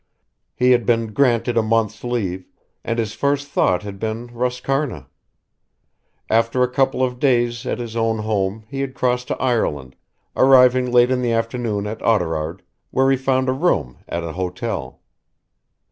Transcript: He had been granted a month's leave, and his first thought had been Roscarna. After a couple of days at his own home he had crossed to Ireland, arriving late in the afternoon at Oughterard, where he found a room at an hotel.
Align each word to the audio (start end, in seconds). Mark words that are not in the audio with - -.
He 0.55 0.71
had 0.71 0.87
been 0.87 1.13
granted 1.13 1.57
a 1.57 1.61
month's 1.61 2.03
leave, 2.03 2.47
and 2.83 2.97
his 2.97 3.13
first 3.13 3.47
thought 3.49 3.83
had 3.83 3.99
been 3.99 4.29
Roscarna. 4.29 5.05
After 6.27 6.63
a 6.63 6.71
couple 6.71 7.03
of 7.03 7.19
days 7.19 7.67
at 7.67 7.77
his 7.77 7.95
own 7.95 8.17
home 8.17 8.63
he 8.67 8.81
had 8.81 8.95
crossed 8.95 9.27
to 9.27 9.37
Ireland, 9.37 9.95
arriving 10.35 10.91
late 10.91 11.11
in 11.11 11.21
the 11.21 11.33
afternoon 11.33 11.85
at 11.85 12.01
Oughterard, 12.01 12.63
where 12.89 13.11
he 13.11 13.15
found 13.15 13.47
a 13.47 13.51
room 13.53 13.99
at 14.09 14.23
an 14.23 14.33
hotel. 14.33 15.01